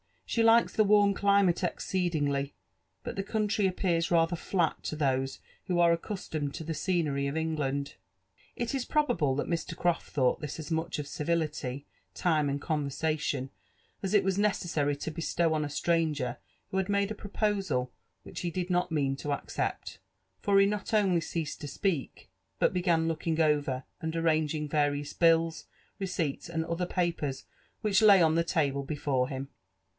She 0.25 0.41
likes 0.41 0.73
the 0.73 0.85
warm 0.85 1.13
climate 1.13 1.63
exceedingly; 1.63 2.55
but 3.03 3.17
the 3.17 3.21
country 3.21 3.69
appaara 3.69 4.09
rather 4.09 4.37
flat 4.37 4.81
to 4.83 4.95
those 4.95 5.41
who 5.65 5.77
are 5.77 5.91
accustomed 5.91 6.55
to 6.55 6.63
the 6.63 6.73
scenery 6.73 7.27
of 7.27 7.35
England." 7.35 7.95
It 8.55 8.73
is 8.73 8.85
probable 8.85 9.35
that 9.35 9.49
Mr. 9.49 9.75
Croft 9.77 10.09
thought 10.09 10.39
this 10.39 10.57
as 10.57 10.71
much 10.71 10.97
of 10.97 11.05
civility, 11.07 11.85
time# 12.15 12.49
and 12.49 12.61
conversation, 12.61 13.51
as 14.01 14.13
it 14.13 14.23
was 14.23 14.39
necessary 14.39 14.95
to 14.95 15.11
bestow 15.11 15.53
on 15.53 15.65
a 15.65 15.67
stran^^r 15.67 16.37
who 16.69 16.77
1^ 16.77 16.87
made 16.89 17.11
a 17.11 17.13
proposal 17.13 17.91
which 18.23 18.39
he 18.41 18.49
did 18.49 18.69
not 18.69 18.89
mean 18.91 19.17
to 19.17 19.33
accept; 19.33 19.99
for 20.39 20.59
he 20.59 20.65
not 20.65 20.93
only 20.93 21.21
ceased 21.21 21.59
to 21.61 21.67
si)eak, 21.67 22.27
but 22.57 22.73
began 22.73 23.07
looking 23.09 23.39
over 23.41 23.83
and 23.99 24.15
arranging 24.15 24.67
various 24.69 25.13
bills^ 25.13 25.65
receipts, 25.99 26.49
and 26.49 26.65
other 26.65 26.87
papers 26.87 27.43
which 27.81 28.01
lay 28.01 28.21
on 28.21 28.33
the 28.35 28.45
table 28.45 28.81
before 28.83 29.27
him. 29.27 29.49